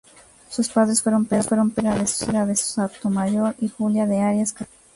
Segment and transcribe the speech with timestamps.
[0.49, 1.95] Sus padres fueron Pedro Ortega
[2.45, 4.75] de Sotomayor y Juliana de Arias Castilla.